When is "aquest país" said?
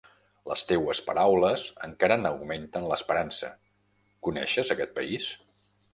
4.77-5.29